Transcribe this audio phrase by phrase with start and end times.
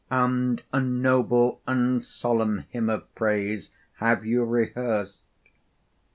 [0.09, 5.21] And a noble and solemn hymn of praise have you rehearsed.